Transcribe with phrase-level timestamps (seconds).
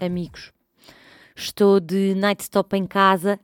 [0.00, 0.52] amigos.
[1.36, 3.38] Estou de night stop em casa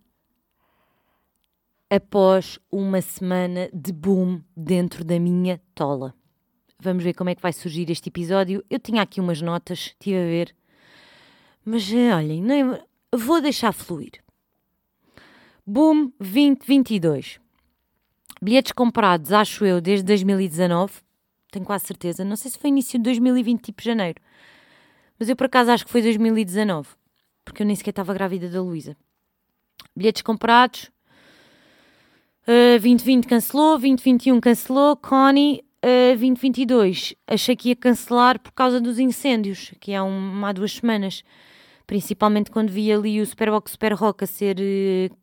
[1.89, 6.15] após uma semana de boom dentro da minha tola.
[6.79, 8.65] Vamos ver como é que vai surgir este episódio.
[8.69, 10.55] Eu tinha aqui umas notas, estive a ver,
[11.65, 12.65] mas eh, olhem, nem,
[13.15, 14.23] vou deixar fluir.
[15.67, 17.41] Boom 2022.
[18.43, 20.93] Bilhetes comprados, acho eu, desde 2019.
[21.51, 22.25] Tenho quase certeza.
[22.25, 24.21] Não sei se foi início de 2020, tipo janeiro.
[25.19, 26.89] Mas eu por acaso acho que foi 2019.
[27.45, 28.97] Porque eu nem sequer estava grávida da Luísa.
[29.95, 30.91] Bilhetes comprados.
[32.43, 39.01] Uh, 2020 cancelou, 2021 cancelou, Connie, uh, 2022 achei que ia cancelar por causa dos
[39.01, 41.25] incêndios, que há, um, há duas semanas.
[41.89, 45.17] Principalmente quando vi ali o Superbox Super Rock a ser uh,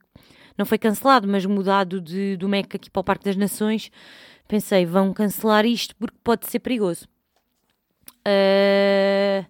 [0.58, 3.92] não foi cancelado, mas mudado de, do MEC aqui para o Parque das Nações,
[4.48, 7.08] pensei, vão cancelar isto porque pode ser perigoso.
[8.28, 9.46] Uh,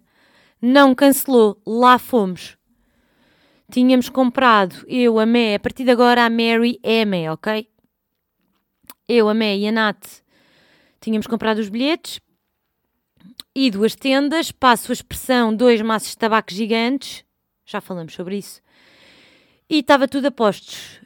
[0.64, 2.56] não cancelou, lá fomos.
[3.70, 7.68] Tínhamos comprado, eu, a Mé, a partir de agora a Mary é a Mé, ok?
[9.06, 10.02] Eu, a Mé e a Nat
[11.00, 12.18] tínhamos comprado os bilhetes
[13.54, 17.26] e duas tendas, passo a expressão, dois maços de tabaco gigantes,
[17.66, 18.62] já falamos sobre isso,
[19.68, 20.98] e estava tudo a postos.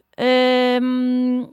[0.81, 1.53] Um,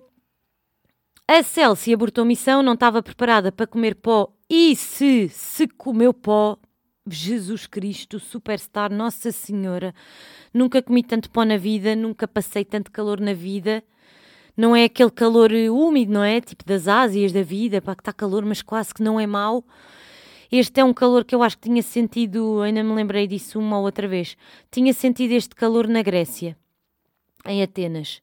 [1.28, 6.60] a Celsi abortou missão, não estava preparada para comer pó e se se comeu pó,
[7.08, 9.94] Jesus Cristo, superstar, Nossa Senhora,
[10.54, 13.84] nunca comi tanto pó na vida, nunca passei tanto calor na vida.
[14.58, 16.42] Não é aquele calor úmido, não é?
[16.42, 19.64] Tipo das Ásias da vida, para que está calor, mas quase que não é mau.
[20.52, 23.78] Este é um calor que eu acho que tinha sentido, ainda me lembrei disso uma
[23.78, 24.38] ou outra vez.
[24.72, 26.58] Tinha sentido este calor na Grécia
[27.46, 28.22] em Atenas.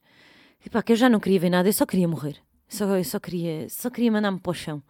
[0.65, 2.37] E pá, que eu já não queria ver nada, eu só queria morrer.
[2.67, 4.81] Só, eu só queria, só queria mandar-me para o chão.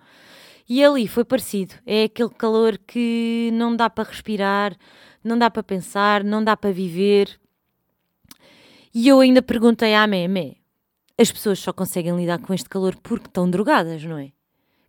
[0.68, 1.76] E ali foi parecido.
[1.86, 4.76] É aquele calor que não dá para respirar,
[5.24, 7.40] não dá para pensar, não dá para viver.
[8.94, 10.56] E eu ainda perguntei à Mé,
[11.18, 14.32] as pessoas só conseguem lidar com este calor porque estão drogadas, não é?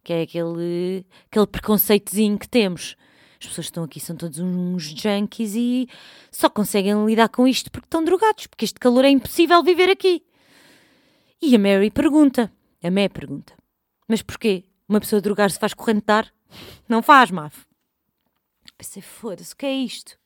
[0.03, 2.97] Que é aquele, aquele preconceitozinho que temos.
[3.41, 5.89] As pessoas que estão aqui são todos uns junkies e
[6.31, 10.23] só conseguem lidar com isto porque estão drogados, porque este calor é impossível viver aqui.
[11.43, 12.51] E a Mary pergunta,
[12.83, 13.53] a Mé pergunta,
[14.09, 14.65] mas porquê?
[14.89, 16.33] Uma pessoa drogar-se faz correntar?
[16.89, 17.65] Não faz, Maf.
[18.77, 20.19] Pensei, foda-se, o que é isto?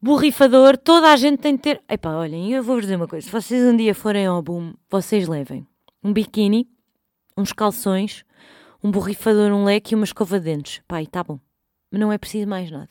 [0.00, 1.82] Borrifador, toda a gente tem de ter.
[1.88, 5.26] Epá, olhem, eu vou-vos dizer uma coisa: se vocês um dia forem ao boom, vocês
[5.26, 5.66] levem
[6.04, 6.70] um biquíni,
[7.36, 8.24] uns calções,
[8.82, 10.80] um borrifador, um leque e uma escova de dentes.
[10.86, 11.40] Pai, tá bom.
[11.90, 12.90] Mas não é preciso mais nada.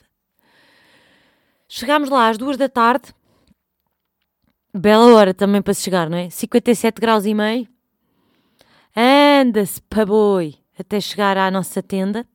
[1.69, 3.13] Chegámos lá às duas da tarde.
[4.73, 6.29] Bela hora também para se chegar, não é?
[6.29, 7.67] 57 graus e meio.
[9.39, 12.27] Anda-se para boi até chegar à nossa tenda.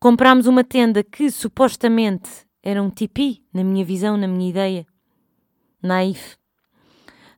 [0.00, 4.86] Comprámos uma tenda que supostamente era um tipi, na minha visão, na minha ideia.
[5.82, 6.38] Naif.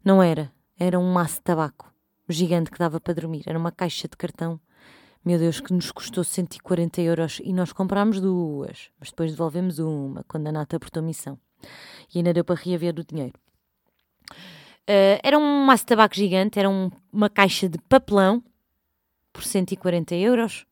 [0.05, 0.53] Não era.
[0.79, 1.93] Era um maço de tabaco
[2.29, 3.43] gigante que dava para dormir.
[3.45, 4.61] Era uma caixa de cartão,
[5.25, 10.23] meu Deus, que nos custou 140 euros e nós comprámos duas, mas depois devolvemos uma
[10.29, 11.37] quando a Nata apertou missão.
[12.15, 13.35] E ainda deu para reaver o dinheiro.
[14.91, 18.43] Uh, era um maço de tabaco gigante, era um, uma caixa de papelão
[19.33, 20.67] por 140 euros,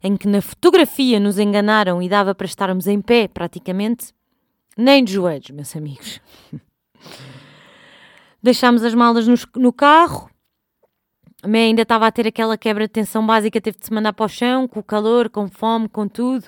[0.00, 4.14] em que na fotografia nos enganaram e dava para estarmos em pé praticamente,
[4.78, 6.20] nem de joelhos, meus amigos.
[8.40, 10.30] Deixámos as malas no, no carro,
[11.42, 14.12] a mãe ainda estava a ter aquela quebra de tensão básica, teve de se mandar
[14.12, 16.46] para o chão, com o calor, com fome, com tudo.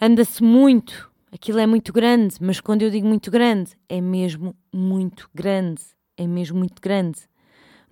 [0.00, 5.28] Anda-se muito, aquilo é muito grande, mas quando eu digo muito grande, é mesmo muito
[5.34, 5.82] grande,
[6.16, 7.20] é mesmo muito grande.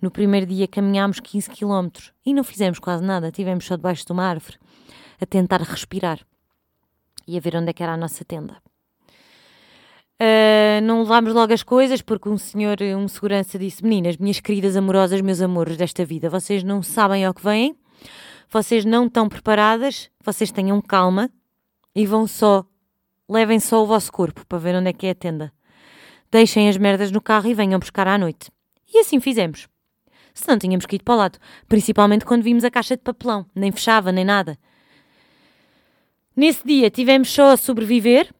[0.01, 1.89] No primeiro dia caminhámos 15 km
[2.25, 4.57] e não fizemos quase nada, estivemos só debaixo de uma árvore,
[5.19, 6.19] a tentar respirar
[7.27, 8.57] e a ver onde é que era a nossa tenda.
[10.21, 14.75] Uh, não levámos logo as coisas porque um senhor, um segurança disse: Meninas, minhas queridas
[14.75, 17.73] amorosas, meus amores desta vida, vocês não sabem ao que vêm,
[18.49, 21.29] vocês não estão preparadas, vocês tenham calma
[21.95, 22.65] e vão só,
[23.29, 25.53] levem só o vosso corpo para ver onde é que é a tenda.
[26.31, 28.51] Deixem as merdas no carro e venham buscar à noite.
[28.91, 29.67] E assim fizemos.
[30.33, 33.45] Se não tínhamos que ir para o lado, principalmente quando vimos a caixa de papelão,
[33.53, 34.57] nem fechava nem nada.
[36.35, 38.33] Nesse dia tivemos só a sobreviver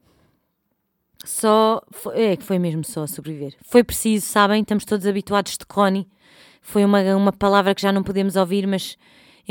[1.24, 1.82] só.
[1.90, 3.54] Foi, é que foi mesmo só sobreviver.
[3.62, 4.62] Foi preciso, sabem?
[4.62, 6.08] Estamos todos habituados de Connie.
[6.62, 8.96] Foi uma, uma palavra que já não podemos ouvir, mas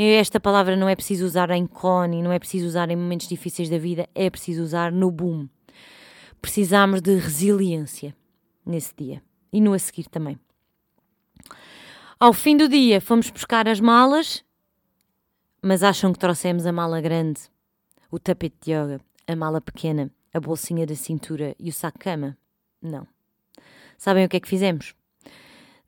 [0.02, 3.68] esta palavra não é preciso usar em Connie, não é preciso usar em momentos difíceis
[3.68, 5.48] da vida, é preciso usar no boom.
[6.40, 8.16] Precisámos de resiliência
[8.64, 10.38] nesse dia e no a seguir também.
[12.18, 14.44] Ao fim do dia fomos buscar as malas,
[15.62, 17.40] mas acham que trouxemos a mala grande,
[18.10, 22.38] o tapete de yoga, a mala pequena, a bolsinha da cintura e o saco-cama?
[22.80, 23.06] Não.
[23.98, 24.94] Sabem o que é que fizemos?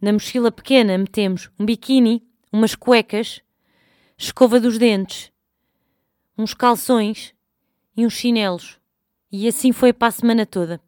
[0.01, 2.23] Na mochila pequena metemos um biquíni,
[2.53, 3.41] umas cuecas,
[4.25, 5.33] escova dos dentes,
[6.39, 7.35] uns calções
[7.97, 8.79] e uns chinelos.
[9.33, 10.81] E assim foi para a semana toda.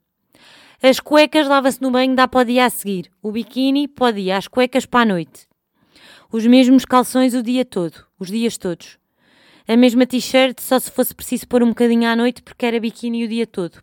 [0.81, 3.11] As cuecas lava-se no banho, dá para o dia a seguir.
[3.21, 5.49] O biquíni para o dia, as cuecas para a noite.
[6.31, 8.99] Os mesmos calções o dia todo, os dias todos.
[9.67, 13.25] A mesma t-shirt, só se fosse preciso pôr um bocadinho à noite, porque era biquíni
[13.25, 13.83] o dia todo.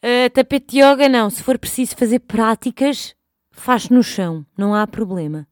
[0.00, 1.28] Uh, tapete de yoga, não.
[1.28, 3.16] Se for preciso fazer práticas,
[3.50, 5.48] faz no chão, não há problema.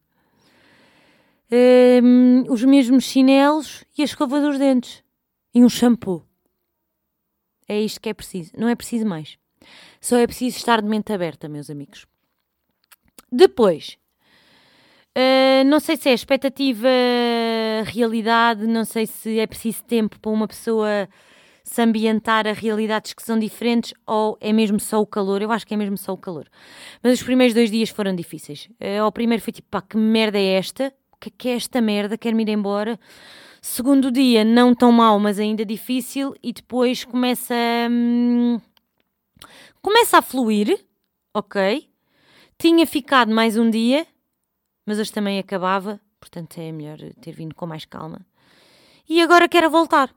[1.51, 5.03] Uh, os mesmos chinelos e a escova dos dentes.
[5.53, 6.25] E um shampoo.
[7.67, 8.51] É isto que é preciso.
[8.57, 9.37] Não é preciso mais.
[9.99, 12.05] Só é preciso estar de mente aberta, meus amigos.
[13.31, 13.97] Depois,
[15.17, 16.87] uh, não sei se é expectativa,
[17.85, 21.09] realidade, não sei se é preciso tempo para uma pessoa
[21.63, 25.41] se ambientar a realidades que são diferentes ou é mesmo só o calor.
[25.41, 26.47] Eu acho que é mesmo só o calor.
[27.03, 28.69] Mas os primeiros dois dias foram difíceis.
[28.79, 30.93] Uh, o primeiro foi tipo, pá, que merda é esta?
[31.19, 32.17] Que é, que é esta merda?
[32.17, 32.99] Quero-me ir embora.
[33.61, 36.35] Segundo dia, não tão mal, mas ainda difícil.
[36.41, 37.55] E depois começa.
[37.89, 38.59] Hum,
[39.81, 40.85] começa a fluir,
[41.33, 41.89] ok?
[42.57, 44.07] Tinha ficado mais um dia,
[44.85, 48.25] mas hoje também acabava, portanto é melhor ter vindo com mais calma.
[49.07, 50.13] E agora quero voltar.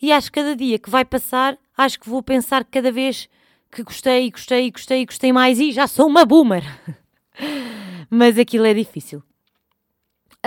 [0.00, 3.28] E acho que cada dia que vai passar, acho que vou pensar cada vez
[3.70, 6.64] que gostei, gostei, gostei, gostei mais e já sou uma boomer.
[8.10, 9.22] mas aquilo é difícil.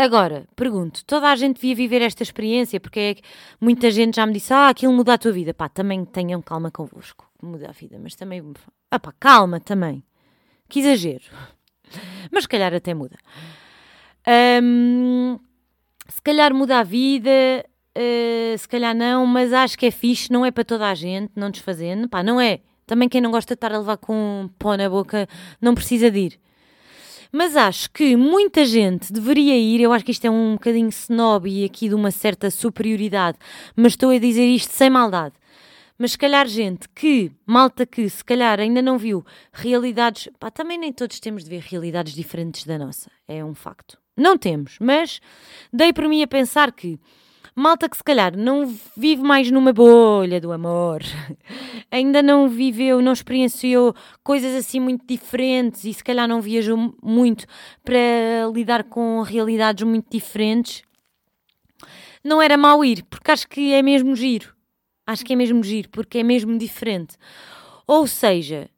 [0.04, 3.22] Agora, pergunto, toda a gente devia viver esta experiência, porque é que
[3.60, 5.54] muita gente já me disse, ah, aquilo muda a tua vida.
[5.54, 8.44] Pá, também tenham calma convosco muda a vida, mas também.
[8.90, 10.04] Ah pá, calma também.
[10.70, 11.24] Que exagero.
[12.32, 13.18] Mas se calhar até muda.
[14.64, 15.38] Um,
[16.08, 17.30] se calhar muda a vida,
[17.98, 21.34] uh, se calhar não, mas acho que é fixe, não é para toda a gente,
[21.36, 22.08] não desfazendo.
[22.08, 22.62] Pá, não é.
[22.88, 25.28] Também quem não gosta de estar a levar com pó na boca
[25.60, 26.40] não precisa de ir.
[27.32, 29.82] Mas acho que muita gente deveria ir.
[29.82, 33.38] Eu acho que isto é um bocadinho snob e aqui de uma certa superioridade,
[33.76, 35.34] mas estou a dizer isto sem maldade
[36.02, 39.24] mas se calhar gente que, malta que se calhar ainda não viu
[39.54, 44.00] realidades, pá, também nem todos temos de ver realidades diferentes da nossa, é um facto.
[44.18, 45.22] Não temos, mas
[45.72, 47.00] dei por mim a pensar que
[47.56, 48.66] malta que se calhar não
[48.96, 51.02] vive mais numa bolha do amor,
[51.92, 53.94] ainda não viveu, não experienciou
[54.24, 57.46] coisas assim muito diferentes e se calhar não viajou muito
[57.84, 60.84] para lidar com realidades muito diferentes,
[62.24, 64.56] não era mau ir, porque acho que é mesmo giro.
[65.06, 67.18] Acho que é mesmo giro, porque é mesmo diferente.
[67.88, 68.70] Ou seja,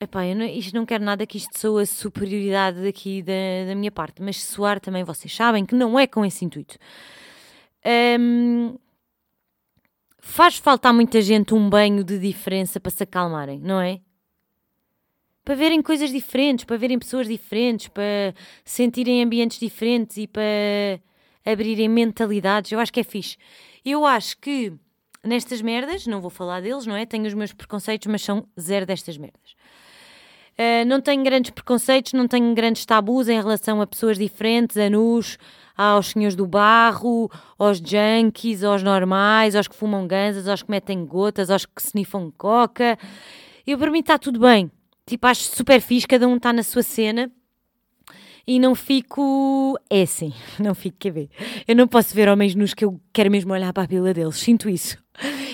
[0.00, 3.92] epá, eu não, isto não quero nada que isto soa superioridade aqui da, da minha
[3.92, 6.76] parte, mas soar também vocês sabem que não é com esse intuito.
[7.84, 8.78] Um,
[10.18, 14.00] faz falta a muita gente um banho de diferença para se acalmarem, não é?
[15.44, 18.34] Para verem coisas diferentes, para verem pessoas diferentes, para
[18.64, 21.00] sentirem ambientes diferentes e para
[21.44, 22.70] abrirem mentalidades.
[22.70, 23.36] Eu acho que é fixe.
[23.84, 24.72] Eu acho que
[25.24, 27.06] nestas merdas, não vou falar deles, não é?
[27.06, 29.54] Tenho os meus preconceitos, mas são zero destas merdas.
[30.60, 34.90] Uh, não tenho grandes preconceitos, não tenho grandes tabus em relação a pessoas diferentes, a
[34.90, 35.38] nus,
[35.74, 41.06] aos senhores do barro, aos junkies, aos normais, aos que fumam ganzas, aos que metem
[41.06, 42.98] gotas, aos que snifam coca.
[43.66, 44.70] Eu, para mim, está tudo bem.
[45.06, 47.32] Tipo, acho super fixe, cada um está na sua cena
[48.50, 49.78] e não fico.
[49.88, 51.30] É assim, não fico, quer ver?
[51.68, 54.38] Eu não posso ver homens nus que eu quero mesmo olhar para a pila deles,
[54.38, 54.98] sinto isso.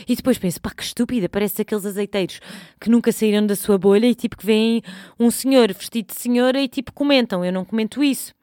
[0.09, 2.41] E depois penso, pá, que estúpida, parece aqueles azeiteiros
[2.81, 4.81] que nunca saíram da sua bolha e tipo que vem
[5.21, 7.45] um senhor vestido de senhora e tipo comentam.
[7.45, 8.35] Eu não comento isso,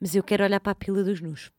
[0.00, 1.52] mas eu quero olhar para a pila dos nus.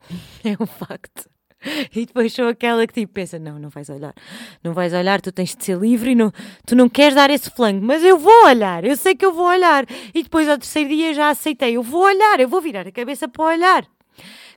[0.42, 1.28] é um facto.
[1.94, 4.14] E depois sou aquela que tipo pensa: não, não vais olhar,
[4.62, 6.32] não vais olhar, tu tens de ser livre e não,
[6.66, 9.46] tu não queres dar esse flango, mas eu vou olhar, eu sei que eu vou
[9.46, 9.84] olhar.
[10.14, 13.28] E depois ao terceiro dia já aceitei: eu vou olhar, eu vou virar a cabeça
[13.28, 13.86] para olhar.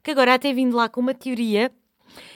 [0.04, 1.72] Que agora até vindo lá com uma teoria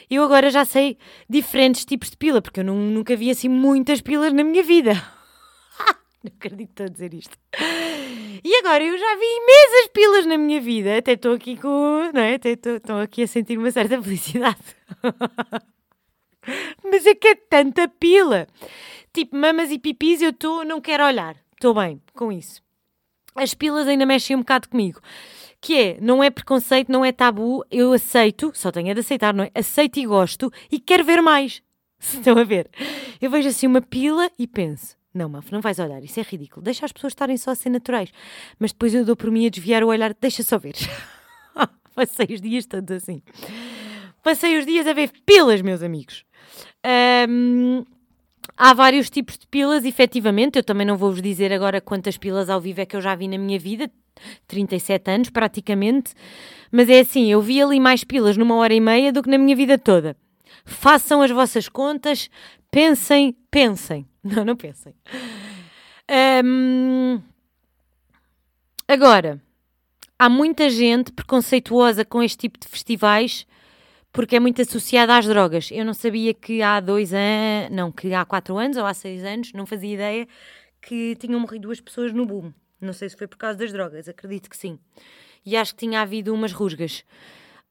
[0.10, 0.98] eu agora já sei
[1.29, 4.93] diferentes tipos de pila, porque eu não, nunca vi assim muitas pilas na minha vida.
[6.24, 7.38] não acredito a dizer isto.
[8.48, 12.12] E agora eu já vi imensas pilas na minha vida, até estou aqui com.
[12.14, 12.36] Não é?
[12.36, 14.62] Até estou aqui a sentir uma certa felicidade.
[16.84, 18.46] Mas é que é tanta pila.
[19.12, 21.36] Tipo, mamas e pipis eu estou, não quero olhar.
[21.54, 22.62] Estou bem com isso.
[23.34, 25.02] As pilas ainda mexem um bocado comigo
[25.60, 29.46] que é, não é preconceito, não é tabu, eu aceito, só tenho de aceitar, não
[29.46, 29.52] é?
[29.56, 31.64] Aceito e gosto e quero ver mais.
[31.98, 32.70] Estão a ver?
[33.20, 36.62] Eu vejo assim uma pila e penso, não, Maf, não vais olhar, isso é ridículo.
[36.62, 38.12] Deixa as pessoas estarem só a ser naturais.
[38.60, 40.75] Mas depois eu dou por mim a desviar o olhar, deixa só ver.
[41.95, 43.22] Passei os dias todos assim.
[44.22, 46.25] Passei os dias a ver pilas, meus amigos.
[47.29, 47.86] Um,
[48.57, 50.57] há vários tipos de pilas, efetivamente.
[50.57, 53.29] Eu também não vou-vos dizer agora quantas pilas ao vivo é que eu já vi
[53.29, 53.89] na minha vida.
[54.48, 56.13] 37 anos, praticamente.
[56.72, 59.38] Mas é assim, eu vi ali mais pilas numa hora e meia do que na
[59.38, 60.17] minha vida toda.
[60.65, 62.29] Façam as vossas contas,
[62.75, 64.05] pensem, pensem.
[64.22, 64.94] Não, não pensem.
[66.44, 67.22] Um,
[68.88, 69.39] agora,
[70.17, 73.46] há muita gente preconceituosa com este tipo de festivais
[74.12, 75.70] porque é muito associada às drogas.
[75.72, 79.24] Eu não sabia que há dois anos, não, que há quatro anos ou há seis
[79.24, 80.27] anos, não fazia ideia
[80.82, 82.51] que tinham morrido duas pessoas no boom.
[82.82, 84.79] Não sei se foi por causa das drogas, acredito que sim.
[85.46, 87.05] E acho que tinha havido umas rusgas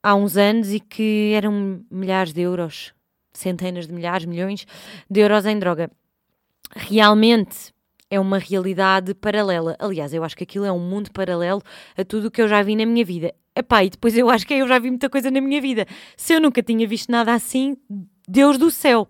[0.02, 2.94] há uns anos e que eram milhares de euros,
[3.34, 4.66] centenas de milhares, milhões
[5.10, 5.90] de euros em droga.
[6.74, 7.74] Realmente
[8.10, 9.76] é uma realidade paralela.
[9.78, 11.62] Aliás, eu acho que aquilo é um mundo paralelo
[11.96, 13.34] a tudo o que eu já vi na minha vida.
[13.56, 15.86] Epá, e depois eu acho que eu já vi muita coisa na minha vida.
[16.16, 17.76] Se eu nunca tinha visto nada assim,
[18.28, 19.08] Deus do céu.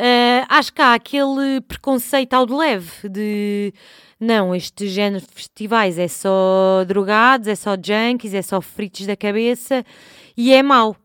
[0.00, 3.74] Uh, acho que há aquele preconceito ao de leve de
[4.20, 9.16] não, este género de festivais é só drogados, é só junkies, é só fritos da
[9.16, 9.84] cabeça
[10.36, 10.96] e é mau.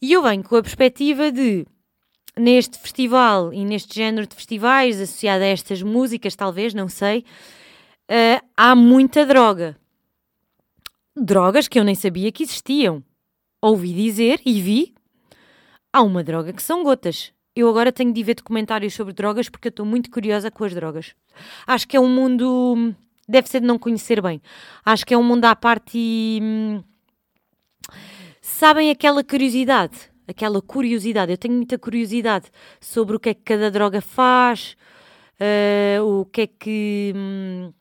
[0.00, 1.66] E eu venho com a perspectiva de
[2.36, 7.24] neste festival e neste género de festivais, associado a estas músicas, talvez, não sei,
[8.10, 9.76] uh, há muita droga
[11.16, 13.02] drogas que eu nem sabia que existiam.
[13.60, 14.94] Ouvi dizer e vi.
[15.92, 17.32] Há uma droga que são gotas.
[17.54, 20.74] Eu agora tenho de ver documentários sobre drogas porque eu estou muito curiosa com as
[20.74, 21.14] drogas.
[21.66, 22.94] Acho que é um mundo.
[23.28, 24.40] Deve ser de não conhecer bem.
[24.84, 26.40] Acho que é um mundo à parte e.
[26.42, 26.82] Hum,
[28.60, 30.10] sabem aquela curiosidade?
[30.28, 31.32] Aquela curiosidade.
[31.32, 34.76] Eu tenho muita curiosidade sobre o que é que cada droga faz,
[35.40, 37.12] uh, o que é que.
[37.16, 37.72] Hum,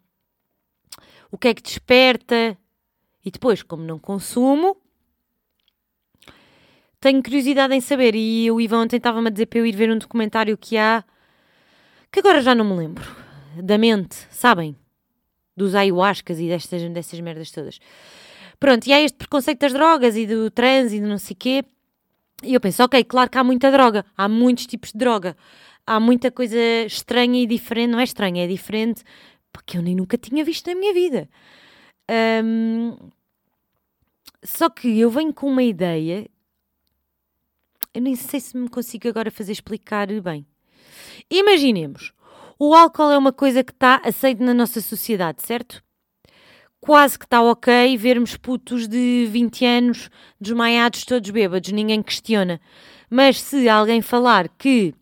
[1.30, 2.58] o que é que desperta,
[3.24, 4.78] e depois, como não consumo,
[7.00, 8.16] tenho curiosidade em saber.
[8.16, 11.04] E o Ivan ontem estava-me a dizer para eu ir ver um documentário que há,
[12.10, 13.06] que agora já não me lembro,
[13.62, 14.76] da mente, sabem?
[15.56, 17.80] Dos ayahuascas e destas, merdas todas.
[18.60, 21.64] Pronto, e há este preconceito das drogas e do trans e de não sei quê.
[22.44, 25.36] E eu penso, ok, claro que há muita droga, há muitos tipos de droga,
[25.86, 29.04] há muita coisa estranha e diferente, não é estranha, é diferente,
[29.52, 31.30] porque eu nem nunca tinha visto na minha vida.
[32.44, 32.96] Um,
[34.44, 36.30] só que eu venho com uma ideia,
[37.94, 40.46] eu nem sei se me consigo agora fazer explicar bem.
[41.30, 42.14] Imaginemos,
[42.58, 45.84] o álcool é uma coisa que está aceita na nossa sociedade, certo?
[46.82, 50.10] Quase que está ok vermos putos de 20 anos
[50.40, 52.62] desmaiados, todos bêbados, ninguém questiona.
[53.10, 54.94] Mas se alguém falar que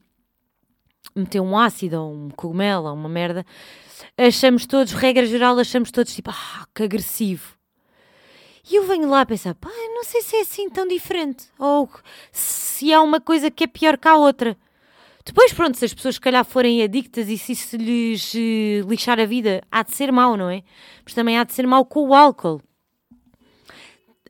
[1.16, 3.46] meteu um ácido ou um cogumelo ou uma merda,
[4.18, 7.58] achamos todos, regra geral, achamos todos tipo, ah, que agressivo.
[8.70, 11.90] E eu venho lá a pensar, pá, não sei se é assim tão diferente, ou
[12.32, 14.58] se há uma coisa que é pior que a outra.
[15.28, 19.20] Depois, pronto, se as pessoas se calhar forem adictas e se isso lhes uh, lixar
[19.20, 20.64] a vida, há de ser mau, não é?
[21.04, 22.62] Mas também há de ser mau com o álcool.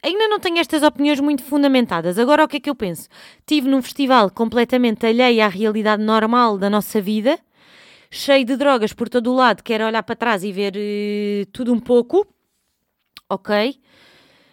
[0.01, 2.17] Ainda não tenho estas opiniões muito fundamentadas.
[2.17, 3.07] Agora, o que é que eu penso?
[3.45, 7.37] Tive num festival completamente alheio à realidade normal da nossa vida,
[8.09, 11.71] cheio de drogas por todo o lado, quero olhar para trás e ver uh, tudo
[11.71, 12.25] um pouco,
[13.29, 13.79] ok?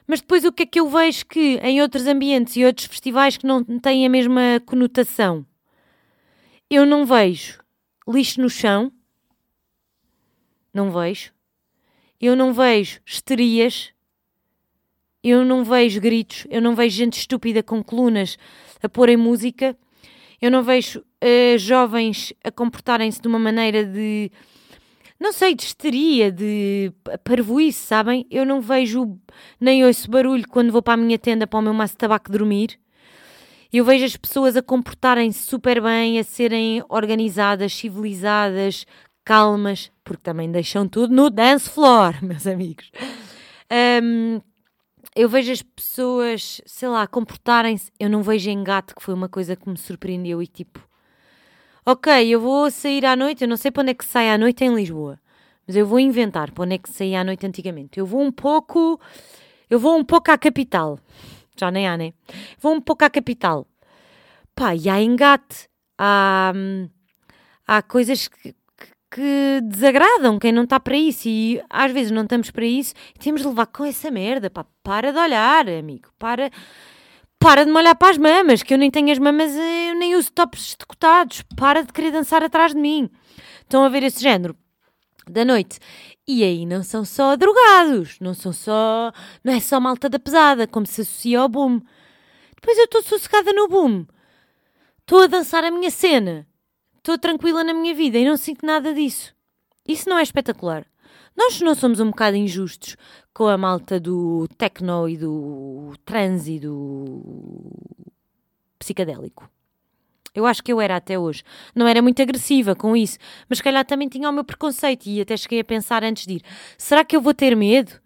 [0.06, 3.38] Mas depois o que é que eu vejo que em outros ambientes e outros festivais
[3.38, 5.46] que não têm a mesma conotação?
[6.70, 7.62] Eu não vejo
[8.06, 8.92] lixo no chão,
[10.72, 11.32] não vejo.
[12.20, 13.92] Eu não vejo histerias,
[15.22, 18.38] eu não vejo gritos, eu não vejo gente estúpida com colunas
[18.82, 19.76] a pôr em música,
[20.40, 24.30] eu não vejo uh, jovens a comportarem-se de uma maneira de.
[25.18, 26.92] Não sei, de histeria, de
[27.22, 28.26] parvoíce, sabem?
[28.30, 29.18] Eu não vejo
[29.60, 32.30] nem ouço barulho quando vou para a minha tenda para o meu maço de tabaco
[32.30, 32.78] dormir.
[33.76, 38.86] Eu vejo as pessoas a comportarem-se super bem, a serem organizadas, civilizadas,
[39.24, 42.92] calmas, porque também deixam tudo no dance floor, meus amigos.
[44.00, 44.40] Um,
[45.16, 47.90] eu vejo as pessoas, sei lá, comportarem-se.
[47.98, 50.78] Eu não vejo engate, que foi uma coisa que me surpreendeu e tipo,
[51.84, 54.38] ok, eu vou sair à noite, eu não sei para onde é que sai à
[54.38, 55.18] noite em Lisboa,
[55.66, 57.98] mas eu vou inventar para onde é que saía à noite antigamente.
[57.98, 59.00] Eu vou um pouco,
[59.68, 61.00] eu vou um pouco à capital,
[61.56, 62.12] já nem há, né?
[62.58, 63.66] Vou um pouco à capital.
[64.54, 65.68] Pá, e há engate,
[65.98, 66.88] há, hum,
[67.66, 68.54] há coisas que,
[69.10, 73.18] que desagradam quem não está para isso e às vezes não estamos para isso e
[73.18, 76.50] temos de levar com essa merda, pá, para de olhar, amigo, para,
[77.38, 80.14] para de me olhar para as mamas, que eu nem tenho as mamas, eu nem
[80.14, 83.10] uso tops decotados, para de querer dançar atrás de mim.
[83.62, 84.56] Estão a ver esse género?
[85.28, 85.78] da noite.
[86.26, 89.12] E aí não são só drogados, não são só.
[89.42, 91.80] não é só malta da pesada, como se associa ao boom.
[92.54, 94.06] Depois eu estou sossegada no boom.
[95.00, 96.46] Estou a dançar a minha cena.
[96.96, 99.34] Estou tranquila na minha vida e não sinto nada disso.
[99.86, 100.86] Isso não é espetacular.
[101.36, 102.96] Nós não somos um bocado injustos
[103.34, 107.70] com a malta do techno e do trans e do
[108.78, 109.50] psicadélico.
[110.34, 111.44] Eu acho que eu era até hoje.
[111.74, 115.36] Não era muito agressiva com isso, mas calhar também tinha o meu preconceito e até
[115.36, 116.42] cheguei a pensar antes de ir:
[116.76, 118.02] será que eu vou ter medo?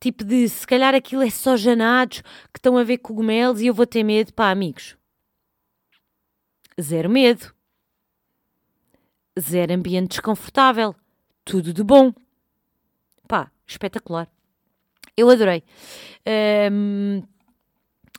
[0.00, 2.22] Tipo de se calhar aquilo é só janados
[2.52, 4.32] que estão a ver cogumelos e eu vou ter medo.
[4.32, 4.96] Pá, amigos.
[6.80, 7.52] Zero medo.
[9.38, 10.94] Zero ambiente desconfortável.
[11.44, 12.12] Tudo de bom.
[13.26, 14.28] Pá, espetacular.
[15.16, 15.64] Eu adorei.
[16.70, 17.22] Um,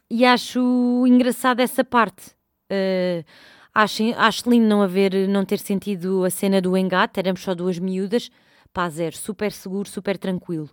[0.10, 2.39] e acho engraçada essa parte.
[2.72, 3.26] Uh,
[3.74, 7.80] acho, acho lindo não haver, não ter sentido a cena do engate, éramos só duas
[7.80, 8.30] miúdas,
[8.74, 10.70] pá, zero, super seguro, super tranquilo.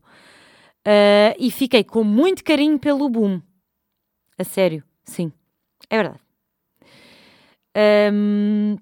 [0.86, 3.40] Uh, e fiquei com muito carinho pelo boom.
[4.38, 5.32] A sério, sim,
[5.90, 6.20] é verdade.
[8.12, 8.76] Um,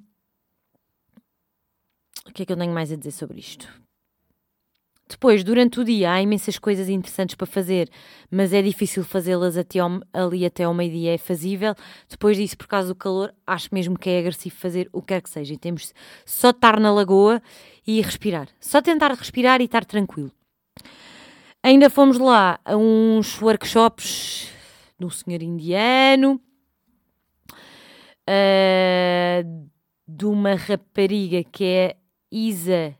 [2.26, 3.83] o que é que eu tenho mais a dizer sobre isto?
[5.14, 7.88] Depois, durante o dia, há imensas coisas interessantes para fazer,
[8.28, 11.72] mas é difícil fazê-las até ao, ali até ao meio-dia, é fazível.
[12.08, 15.22] Depois disso, por causa do calor, acho mesmo que é agressivo fazer o que quer
[15.22, 15.54] que seja.
[15.54, 15.94] E temos
[16.26, 17.40] só estar na lagoa
[17.86, 18.48] e respirar.
[18.58, 20.32] Só tentar respirar e estar tranquilo.
[21.62, 24.50] Ainda fomos lá a uns workshops
[24.98, 26.40] do senhor indiano,
[28.28, 29.70] uh,
[30.08, 31.96] de uma rapariga que é
[32.32, 32.96] Isa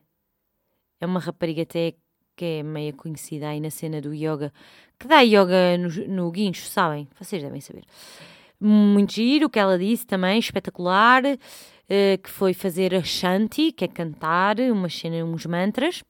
[1.05, 1.95] é uma rapariga até
[2.37, 4.53] que é meia conhecida aí na cena do yoga,
[4.99, 7.09] que dá yoga no, no guincho, sabem?
[7.19, 7.85] Vocês devem saber.
[8.61, 13.85] Muito giro, o que ela disse também, espetacular, uh, que foi fazer a shanti, que
[13.85, 16.03] é cantar, uma cena, uns mantras.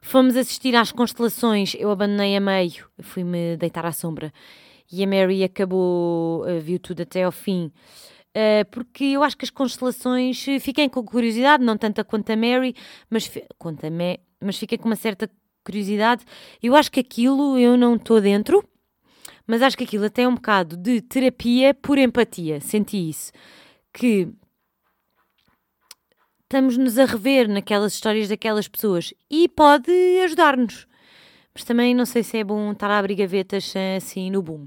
[0.00, 4.32] Fomos assistir às constelações, eu abandonei a meio, fui-me deitar à sombra.
[4.92, 7.72] E a Mary acabou, uh, viu tudo até ao fim.
[8.36, 12.74] Uh, porque eu acho que as constelações fiquem com curiosidade, não tanta quanto a Mary,
[13.08, 15.30] mas, quanto a Me, mas fiquei com uma certa
[15.64, 16.24] curiosidade.
[16.62, 18.62] Eu acho que aquilo eu não estou dentro,
[19.46, 22.60] mas acho que aquilo até é um bocado de terapia por empatia.
[22.60, 23.32] Senti isso.
[23.92, 24.28] Que
[26.42, 29.90] estamos-nos a rever naquelas histórias daquelas pessoas e pode
[30.24, 30.86] ajudar-nos.
[31.54, 34.66] Mas também não sei se é bom estar a abrir gavetas assim no boom.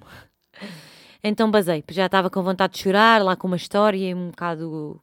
[1.23, 5.01] Então basei, já estava com vontade de chorar, lá com uma história um bocado.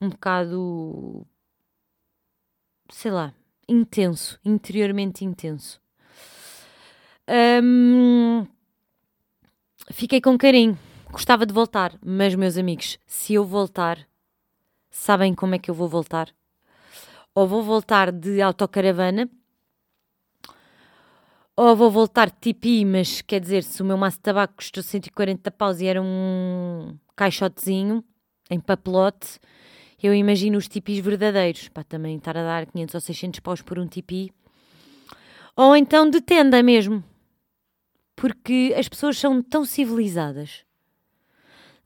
[0.00, 1.26] um bocado.
[2.92, 3.34] Sei lá,
[3.68, 5.80] intenso, interiormente intenso.
[7.62, 8.46] Um,
[9.90, 10.78] fiquei com carinho,
[11.10, 13.98] gostava de voltar, mas meus amigos, se eu voltar,
[14.90, 16.28] sabem como é que eu vou voltar?
[17.34, 19.28] Ou vou voltar de autocaravana
[21.56, 24.82] ou vou voltar de tipi, mas quer dizer, se o meu maço de tabaco custou
[24.82, 28.04] 140 paus e era um caixotezinho
[28.50, 29.38] em papelote,
[30.02, 33.78] eu imagino os tipis verdadeiros, para também estar a dar 500 ou 600 paus por
[33.78, 34.32] um tipi.
[35.54, 37.04] Ou então de tenda mesmo,
[38.16, 40.64] porque as pessoas são tão civilizadas.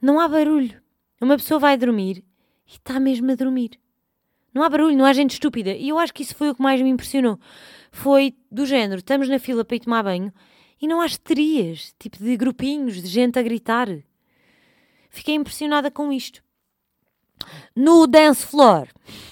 [0.00, 0.80] Não há barulho.
[1.20, 2.24] Uma pessoa vai dormir
[2.66, 3.78] e está mesmo a dormir.
[4.52, 5.74] Não há barulho, não há gente estúpida.
[5.74, 7.38] E eu acho que isso foi o que mais me impressionou.
[7.90, 10.32] Foi do género, estamos na fila para ir tomar banho
[10.80, 13.88] e não há esterias, tipo de grupinhos de gente a gritar.
[15.10, 16.45] Fiquei impressionada com isto.
[17.76, 18.88] No dance floor,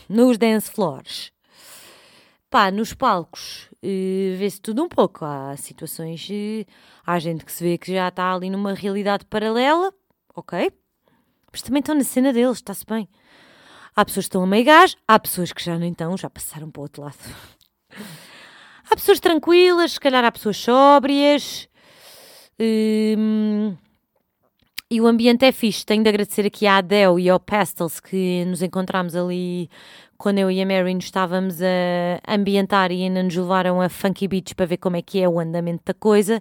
[0.07, 1.33] nos dance floors,
[2.51, 5.25] pá, nos palcos, uh, vê-se tudo um pouco.
[5.25, 6.71] Há situações, uh,
[7.07, 9.95] há gente que se vê que já está ali numa realidade paralela,
[10.37, 10.71] ok?
[11.51, 13.09] Mas também estão na cena deles, está-se bem.
[13.97, 16.71] Há pessoas que estão a meio gás, há pessoas que já não estão, já passaram
[16.71, 17.17] para o outro lado.
[18.91, 21.67] Há pessoas tranquilas, se calhar há pessoas sóbrias.
[22.61, 23.75] Hum,
[24.91, 25.85] e o ambiente é fixe.
[25.85, 29.69] Tenho de agradecer aqui à Adele e ao Pastels que nos encontramos ali
[30.17, 34.29] quando eu e a Mary nos estávamos a ambientar e ainda nos levaram a Funky
[34.29, 36.41] Beach para ver como é que é o andamento da coisa.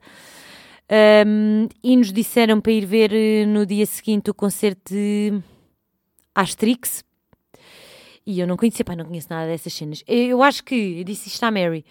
[1.25, 5.41] Um, e nos disseram para ir ver eh, no dia seguinte o concerto de
[6.36, 7.03] Asterix,
[8.25, 10.03] e eu não conhecia, pá, não conheço nada dessas cenas.
[10.08, 11.86] Eu acho que, disse isto à Mary,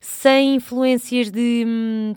[0.00, 2.14] sem influências de.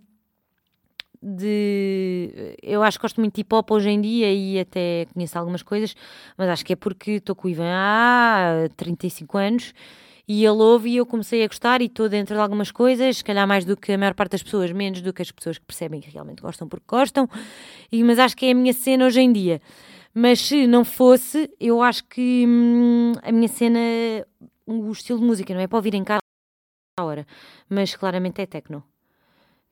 [1.23, 5.39] De eu acho que gosto muito de hip hop hoje em dia e até conheço
[5.39, 5.95] algumas coisas,
[6.37, 9.73] mas acho que é porque estou com o Ivan há 35 anos
[10.27, 13.23] e ele ouve e eu comecei a gostar e estou dentro de algumas coisas, se
[13.23, 15.65] calhar mais do que a maior parte das pessoas, menos do que as pessoas que
[15.65, 17.27] percebem que realmente gostam porque gostam,
[17.91, 19.61] e, mas acho que é a minha cena hoje em dia.
[20.13, 23.79] Mas se não fosse, eu acho que hum, a minha cena
[24.65, 26.19] o estilo de música, não é para ouvir em casa
[26.97, 27.27] à hora,
[27.69, 28.83] mas claramente é techno.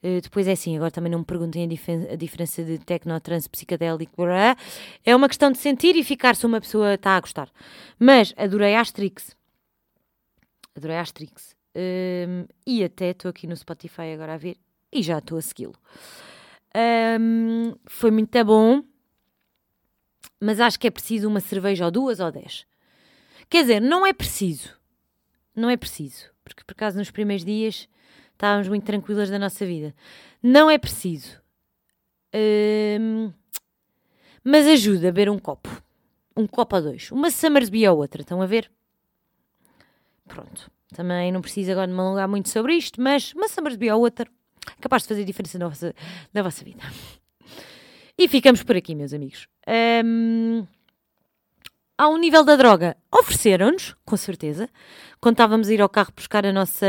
[0.04, 3.48] Uh, depois é assim, agora também não me perguntem a, a diferença de techno, trans,
[3.48, 4.24] psicadélico,
[5.06, 7.52] é uma questão de sentir e ficar se uma pessoa está a gostar.
[8.00, 9.36] Mas adorei Asterix,
[10.76, 14.58] adorei Asterix, um, e até estou aqui no Spotify agora a ver,
[14.92, 15.76] e já estou a segui-lo.
[16.76, 18.84] Um, foi muito bom,
[20.40, 22.66] mas acho que é preciso uma cerveja ou duas ou dez.
[23.48, 24.76] Quer dizer, não é preciso,
[25.56, 27.88] não é preciso, porque por acaso nos primeiros dias
[28.42, 29.94] estávamos muito tranquilas da nossa vida.
[30.42, 31.40] Não é preciso.
[32.34, 33.32] Hum,
[34.44, 35.70] mas ajuda a beber um copo.
[36.36, 37.12] Um copo a dois.
[37.12, 38.72] Uma Summersby a outra, estão a ver?
[40.28, 40.72] Pronto.
[40.96, 44.28] Também não preciso agora de me alongar muito sobre isto, mas uma Summersby a outra
[44.68, 45.94] é capaz de fazer diferença na vossa,
[46.34, 46.82] na vossa vida.
[48.18, 49.48] E ficamos por aqui, meus amigos.
[50.04, 50.66] Um,
[51.98, 54.68] ao nível da droga, ofereceram-nos, com certeza,
[55.20, 56.88] quando estávamos a ir ao carro buscar a nossa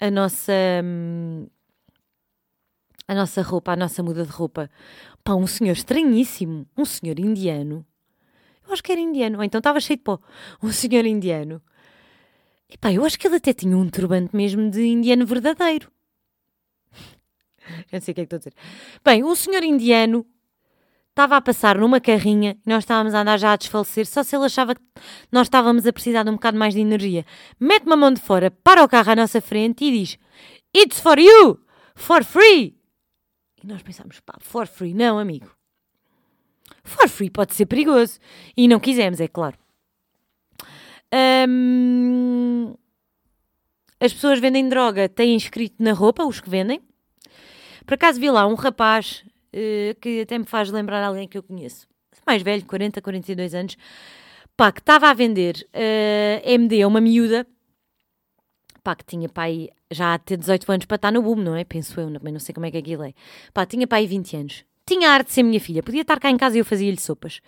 [0.00, 0.52] a nossa
[3.06, 4.70] a nossa roupa, a nossa muda de roupa.
[5.24, 7.84] Pá, um senhor estranhíssimo, um senhor indiano.
[8.66, 10.18] Eu acho que era indiano, ou então estava cheio de pó.
[10.62, 11.62] Um senhor indiano.
[12.68, 15.90] E pá, eu acho que ele até tinha um turbante mesmo de indiano verdadeiro.
[17.66, 18.54] eu não sei o que é que estou a dizer.
[19.02, 20.26] Bem, um senhor indiano
[21.18, 24.36] estava a passar numa carrinha e nós estávamos a andar já a desfalecer, só se
[24.36, 24.80] ele achava que
[25.32, 27.26] nós estávamos a precisar de um bocado mais de energia.
[27.58, 30.16] Mete uma mão de fora, para o carro à nossa frente e diz:
[30.76, 31.60] It's for you!
[31.96, 32.78] For free!
[33.60, 35.50] E nós pensámos: pá, for free, não, amigo.
[36.84, 38.20] For free pode ser perigoso.
[38.56, 39.58] E não quisemos, é claro.
[43.98, 46.80] As pessoas vendem droga, têm escrito na roupa, os que vendem.
[47.84, 49.24] Por acaso vi lá um rapaz
[50.00, 51.86] que até me faz lembrar alguém que eu conheço,
[52.26, 53.76] mais velho, 40, 42 anos,
[54.56, 57.46] pá, que estava a vender uh, eh, MD a uma miúda,
[58.82, 61.64] pá, que tinha pai já a ter 18 anos para estar no boom, não é?
[61.64, 63.14] Penso eu, também não sei como é que aquilo é.
[63.54, 64.64] Pá, tinha pai 20 anos.
[64.86, 67.00] Tinha a arte de ser minha filha, podia estar cá em casa e eu fazia-lhe
[67.00, 67.40] sopas.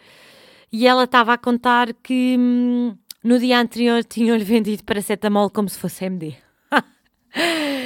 [0.73, 5.79] E ela estava a contar que hum, no dia anterior tinham-lhe vendido paracetamol como se
[5.79, 6.35] fosse MD.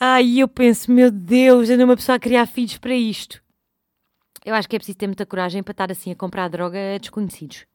[0.00, 3.42] Ai, eu penso, meu Deus, anda uma pessoa a criar filhos para isto.
[4.44, 6.98] Eu acho que é preciso ter muita coragem para estar assim a comprar droga a
[6.98, 7.66] desconhecidos.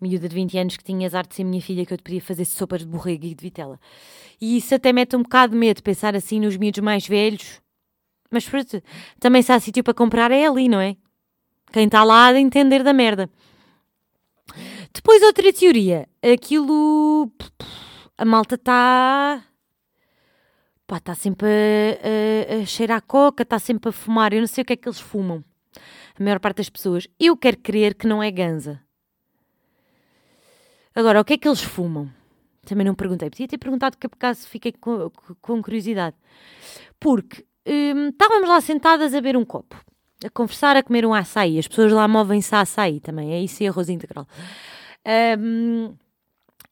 [0.00, 2.22] Miúda de 20 anos que tinha azar de ser minha filha que eu te podia
[2.22, 3.80] fazer sopas de borrego e de vitela.
[4.40, 7.60] E isso até mete um bocado de medo, pensar assim nos miúdos mais velhos.
[8.30, 8.80] Mas pronto,
[9.18, 10.96] também se há sítio para comprar é ali, não é?
[11.72, 13.28] Quem está lá a de entender da merda.
[14.94, 16.08] Depois outra teoria.
[16.22, 17.28] Aquilo...
[18.16, 19.44] A malta está
[20.86, 24.32] pá, está sempre a, a, a cheirar a coca, está sempre a fumar.
[24.32, 25.44] Eu não sei o que é que eles fumam.
[26.18, 27.06] A maior parte das pessoas.
[27.18, 28.80] Eu quero crer que não é ganza.
[30.94, 32.10] Agora, o que é que eles fumam?
[32.64, 33.28] Também não perguntei.
[33.28, 36.16] Podia ter perguntado que por acaso fiquei com, com curiosidade.
[36.98, 39.76] Porque hum, estávamos lá sentadas a beber um copo,
[40.24, 41.58] a conversar, a comer um açaí.
[41.58, 43.32] As pessoas lá movem-se a açaí também.
[43.34, 44.26] É isso e arroz integral.
[45.38, 45.94] Um,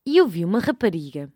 [0.06, 1.30] e eu vi uma rapariga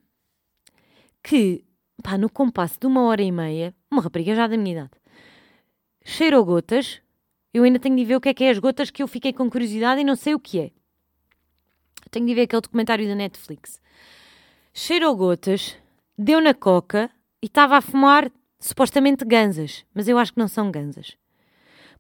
[1.23, 1.65] que
[2.03, 4.91] pá, no compasso de uma hora e meia, uma rapariga já da minha idade,
[6.05, 7.01] cheirou gotas.
[7.53, 9.33] Eu ainda tenho de ver o que é que é as gotas que eu fiquei
[9.33, 10.71] com curiosidade e não sei o que é.
[12.11, 13.81] Tenho de ver aquele documentário da Netflix.
[14.73, 15.77] Cheirou gotas,
[16.17, 17.11] deu na coca
[17.43, 18.31] e estava a fumar
[18.61, 21.17] supostamente ganzas, mas eu acho que não são ganzas.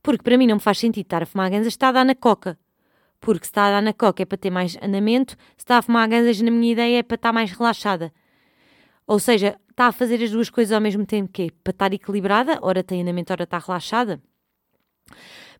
[0.02, 2.14] Porque para mim não me faz sentido estar a fumar ganzas, está a dar na
[2.14, 2.58] coca.
[3.20, 5.82] Porque se está a dar na coca é para ter mais andamento, se está a
[5.82, 8.12] fumar ganzas, na minha ideia, é para estar mais relaxada.
[9.08, 11.92] Ou seja, está a fazer as duas coisas ao mesmo tempo, que é para estar
[11.94, 14.20] equilibrada, ora tem andamento, ora está relaxada.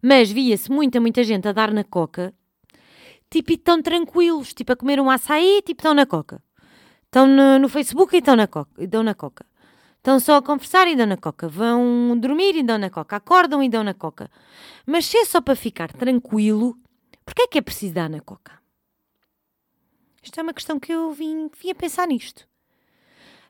[0.03, 2.35] Mas via-se muita, muita gente a dar na coca,
[3.31, 6.43] tipo, e tão tranquilos, tipo, a comer um açaí, tipo, estão na coca.
[7.07, 9.47] Estão no, no Facebook e estão na coca, dão na coca.
[9.97, 11.49] Estão só a conversar e dão na coca.
[11.49, 13.17] Vão dormir e dão na coca.
[13.17, 14.31] Acordam e dão na coca.
[14.87, 16.79] Mas se é só para ficar tranquilo,
[17.25, 18.53] porquê é que é preciso dar na coca?
[20.23, 22.48] Isto é uma questão que eu vim, vim a pensar nisto.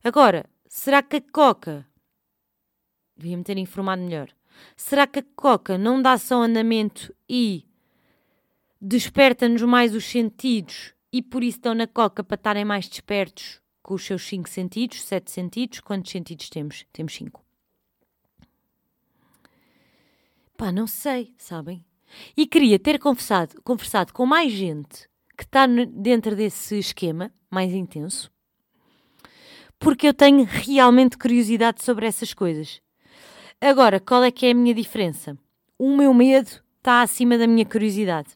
[0.03, 1.87] Agora, Será que a coca.
[3.17, 4.29] Devia-me ter informado melhor.
[4.77, 7.65] Será que a coca não dá só andamento e
[8.81, 13.95] desperta-nos mais os sentidos e por isso estão na coca para estarem mais despertos com
[13.95, 15.81] os seus cinco sentidos, sete sentidos?
[15.81, 16.85] Quantos sentidos temos?
[16.93, 17.43] Temos cinco.
[20.57, 21.85] Pá, não sei, sabem?
[22.37, 28.31] E queria ter conversado, conversado com mais gente que está dentro desse esquema mais intenso
[29.79, 32.81] porque eu tenho realmente curiosidade sobre essas coisas.
[33.61, 35.37] Agora, qual é que é a minha diferença?
[35.79, 38.29] O meu medo está acima da minha curiosidade.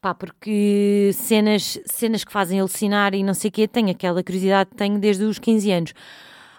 [0.00, 4.70] Pá, porque cenas, cenas que fazem alucinar e não sei o quê, tenho aquela curiosidade
[4.70, 5.94] que tenho desde os 15 anos.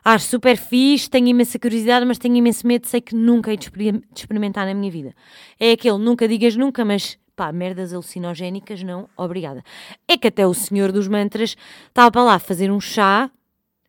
[0.03, 3.69] Acho super fixe, tenho imensa curiosidade, mas tenho imenso medo, sei que nunca hei de
[4.15, 5.15] experimentar na minha vida.
[5.59, 9.63] É aquele nunca digas nunca, mas pá, merdas alucinogénicas, não, obrigada.
[10.07, 11.55] É que até o senhor dos mantras
[11.87, 13.29] estava lá fazer um chá,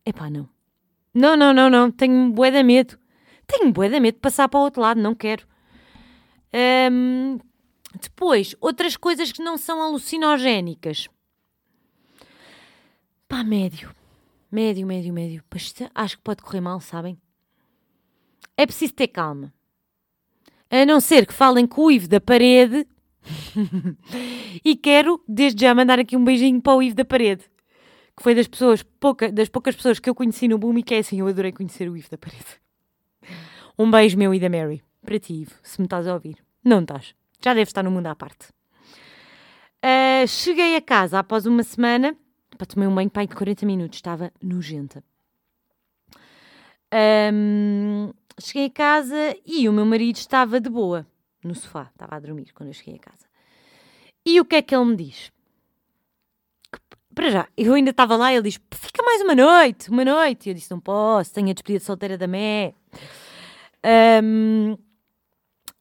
[0.07, 0.47] é pá, não.
[1.13, 2.97] Não, não, não, não, tenho bué de medo.
[3.45, 5.45] Tenho bué de medo de passar para o outro lado, não quero.
[6.89, 7.37] Um,
[8.01, 11.09] depois, outras coisas que não são alucinogénicas.
[13.27, 13.93] Pá, médio.
[14.49, 15.43] Médio, médio, médio.
[15.93, 17.19] Acho que pode correr mal, sabem?
[18.55, 19.53] É preciso ter calma.
[20.69, 22.87] A não ser que falem com o Ivo da parede.
[24.63, 27.43] e quero, desde já, mandar aqui um beijinho para o Ivo da parede.
[28.17, 30.95] Que foi das pessoas, pouca, das poucas pessoas que eu conheci no Boom e que
[30.95, 32.59] é assim, eu adorei conhecer o Ivo da parede.
[33.77, 34.83] Um beijo meu e da Mary.
[35.05, 36.37] Para ti, Ivo, se me estás a ouvir.
[36.63, 37.13] Não estás.
[37.43, 38.49] Já deve estar no mundo à parte.
[39.77, 42.17] Uh, cheguei a casa após uma semana,
[42.57, 45.03] para tomar um banho pai de 40 minutos, estava nojenta.
[47.31, 51.05] Um, cheguei a casa e o meu marido estava de boa
[51.43, 53.27] no sofá, estava a dormir quando eu cheguei a casa.
[54.25, 55.31] E o que é que ele me diz?
[57.17, 60.45] Para já, eu ainda estava lá e ele diz: fica mais uma noite, uma noite.
[60.45, 62.75] E eu disse: não posso, tenho a despedida de solteira da Mé.
[64.23, 64.77] Um,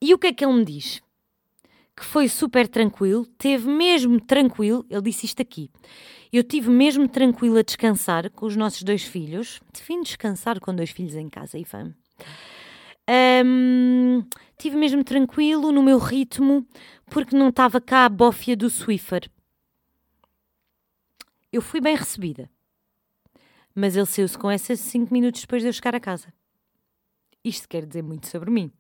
[0.01, 1.03] e o que é que ele me diz?
[1.95, 5.71] que foi super tranquilo, teve mesmo tranquilo, ele disse isto aqui.
[6.31, 9.61] Eu tive mesmo tranquilo a descansar com os nossos dois filhos.
[9.73, 11.95] Defino descansar com dois filhos em casa, Ivan.
[13.09, 14.23] Um,
[14.59, 16.67] tive mesmo tranquilo no meu ritmo,
[17.07, 19.31] porque não estava cá a bófia do Swiffer.
[21.57, 22.51] Eu fui bem recebida.
[23.75, 26.31] Mas ele saiu-se com essas cinco minutos depois de eu chegar a casa.
[27.43, 28.71] Isto quer dizer muito sobre mim,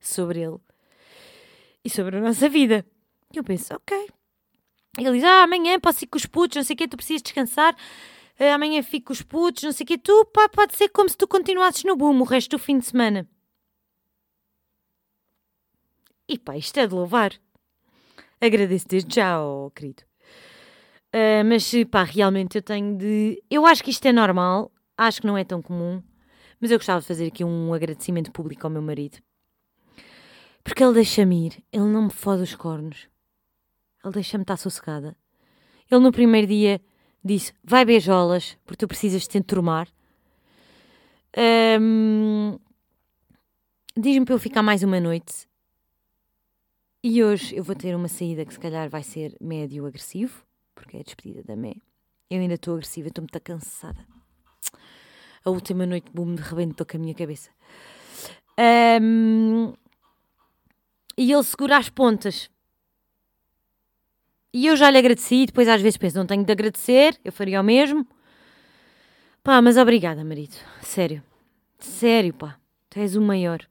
[0.00, 0.58] sobre ele
[1.84, 2.86] e sobre a nossa vida.
[3.34, 4.08] E eu penso, ok.
[4.96, 7.22] Ele diz, ah, amanhã posso ir com os putos, não sei o quê, tu precisas
[7.22, 9.98] descansar, uh, amanhã fico com os putos, não sei o quê.
[9.98, 12.86] Tu, pá, pode ser como se tu continuasses no boom o resto do fim de
[12.86, 13.28] semana.
[16.28, 17.32] E pá, isto é de louvar.
[18.40, 20.04] Agradeço desde já, oh, querido.
[21.14, 23.42] Uh, mas pá, realmente eu tenho de.
[23.50, 26.02] Eu acho que isto é normal, acho que não é tão comum,
[26.60, 29.18] mas eu gostava de fazer aqui um agradecimento público ao meu marido.
[30.64, 33.08] Porque ele deixa-me ir, ele não me fode os cornos.
[34.04, 35.16] Ele deixa-me estar sossegada.
[35.90, 36.80] Ele no primeiro dia
[37.22, 39.88] disse: Vai beijolas, porque tu precisas te enturmar.
[41.36, 42.58] Um,
[43.94, 45.46] Diz-me para eu ficar mais uma noite.
[47.04, 50.46] E hoje eu vou ter uma saída que se calhar vai ser médio agressivo,
[50.82, 51.74] porque é a despedida da Mé.
[52.28, 54.04] Eu ainda estou agressiva, estou muito cansada.
[55.44, 57.50] A última noite, boom, me rebentou com a minha cabeça.
[59.00, 59.72] Um,
[61.16, 62.50] e ele segura as pontas.
[64.52, 67.60] E eu já lhe agradeci, depois às vezes penso, não tenho de agradecer, eu faria
[67.60, 68.06] o mesmo.
[69.42, 70.56] Pá, mas obrigada, marido.
[70.82, 71.22] Sério.
[71.78, 72.58] Sério, pá.
[72.90, 73.66] Tu és o maior.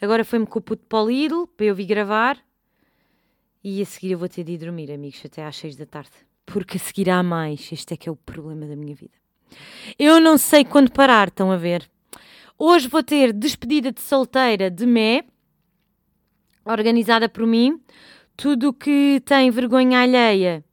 [0.00, 2.38] Agora foi-me com o puto para o Lidl, para eu vir gravar.
[3.68, 6.12] E a seguir eu vou ter de ir dormir, amigos, até às seis da tarde.
[6.46, 7.72] Porque a seguir há mais.
[7.72, 9.16] Este é que é o problema da minha vida.
[9.98, 11.90] Eu não sei quando parar, estão a ver?
[12.56, 15.24] Hoje vou ter despedida de solteira de Mé
[16.64, 17.82] organizada por mim.
[18.36, 20.64] Tudo que tem vergonha alheia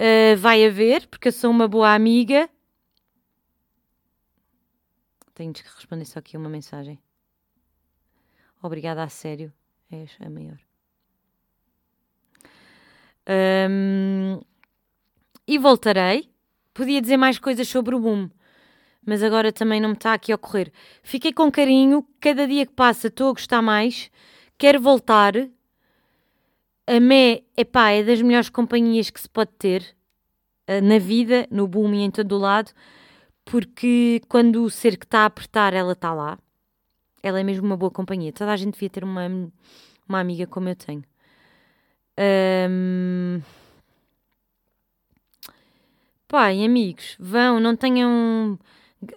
[0.00, 2.50] uh, vai haver, porque eu sou uma boa amiga.
[5.32, 6.98] Tenho de responder só aqui uma mensagem.
[8.60, 9.52] Obrigada a sério,
[9.92, 10.63] és a maior.
[13.28, 14.40] Um,
[15.46, 16.30] e voltarei.
[16.72, 18.28] Podia dizer mais coisas sobre o boom,
[19.06, 20.72] mas agora também não me está aqui a ocorrer.
[21.02, 24.10] Fiquei com carinho, cada dia que passa estou a gostar mais
[24.58, 25.34] quero voltar.
[26.86, 29.96] A Mé, epá, é das melhores companhias que se pode ter
[30.68, 32.72] uh, na vida, no boom e em todo o lado,
[33.44, 36.38] porque quando o ser que está a apertar, ela está lá.
[37.22, 38.32] Ela é mesmo uma boa companhia.
[38.32, 39.26] Toda a gente devia ter uma,
[40.06, 41.02] uma amiga como eu tenho.
[42.18, 43.40] Um...
[46.28, 48.58] Pai, amigos, vão, não tenham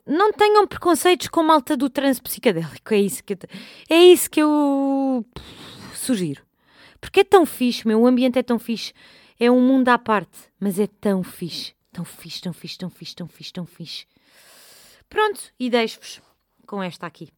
[0.05, 2.93] não tenham preconceitos com malta do trânsito psicadélico.
[2.93, 3.37] É isso que eu,
[3.89, 5.25] é isso que eu
[5.93, 6.43] sugiro.
[6.99, 8.01] Porque é tão fixe, meu.
[8.01, 8.93] O ambiente é tão fixe.
[9.39, 11.73] É um mundo à parte, mas é tão fixe.
[11.91, 14.05] Tão fixe, tão fixe, tão fixe, tão fixe, tão fixe.
[15.09, 16.21] Pronto, e deixo-vos
[16.65, 17.29] com esta aqui.